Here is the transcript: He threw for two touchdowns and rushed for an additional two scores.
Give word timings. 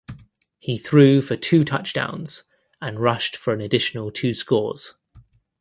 He 0.57 0.79
threw 0.79 1.21
for 1.21 1.35
two 1.35 1.63
touchdowns 1.63 2.43
and 2.81 2.99
rushed 2.99 3.35
for 3.35 3.53
an 3.53 3.61
additional 3.61 4.09
two 4.09 4.33
scores. 4.33 4.95